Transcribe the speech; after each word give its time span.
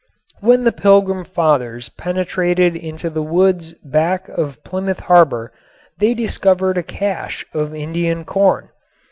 When 0.39 0.63
the 0.63 0.71
Pilgrim 0.71 1.23
Fathers 1.23 1.89
penetrated 1.89 2.75
into 2.75 3.07
the 3.07 3.21
woods 3.21 3.73
back 3.83 4.27
of 4.29 4.63
Plymouth 4.63 5.01
Harbor 5.01 5.53
they 5.99 6.15
discovered 6.15 6.79
a 6.79 6.81
cache 6.81 7.45
of 7.53 7.75
Indian 7.75 8.25
corn. 8.25 8.69